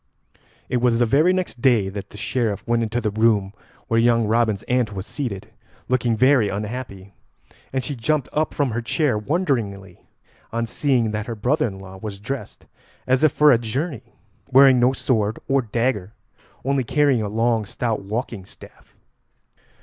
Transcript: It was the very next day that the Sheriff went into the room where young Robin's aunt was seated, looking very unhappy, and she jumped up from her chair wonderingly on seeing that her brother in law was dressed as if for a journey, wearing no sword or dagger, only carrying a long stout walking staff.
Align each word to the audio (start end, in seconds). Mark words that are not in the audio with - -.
It 0.67 0.77
was 0.77 0.97
the 0.97 1.05
very 1.05 1.31
next 1.31 1.61
day 1.61 1.87
that 1.87 2.09
the 2.09 2.17
Sheriff 2.17 2.67
went 2.67 2.81
into 2.81 2.99
the 2.99 3.11
room 3.11 3.53
where 3.87 3.99
young 3.99 4.25
Robin's 4.25 4.63
aunt 4.63 4.93
was 4.93 5.05
seated, 5.05 5.51
looking 5.87 6.17
very 6.17 6.49
unhappy, 6.49 7.13
and 7.71 7.83
she 7.83 7.95
jumped 7.95 8.27
up 8.33 8.51
from 8.51 8.71
her 8.71 8.81
chair 8.81 9.15
wonderingly 9.15 9.99
on 10.51 10.65
seeing 10.65 11.11
that 11.11 11.27
her 11.27 11.35
brother 11.35 11.67
in 11.67 11.77
law 11.77 11.97
was 11.97 12.17
dressed 12.19 12.65
as 13.05 13.23
if 13.23 13.31
for 13.31 13.51
a 13.51 13.59
journey, 13.59 14.15
wearing 14.49 14.79
no 14.79 14.91
sword 14.91 15.37
or 15.47 15.61
dagger, 15.61 16.13
only 16.65 16.83
carrying 16.83 17.21
a 17.21 17.29
long 17.29 17.63
stout 17.63 18.01
walking 18.01 18.43
staff. 18.43 18.95